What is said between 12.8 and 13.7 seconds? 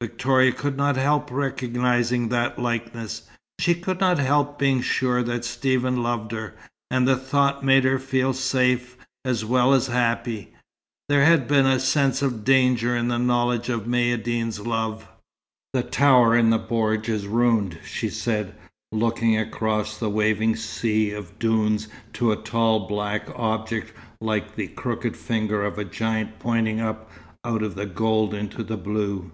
in the knowledge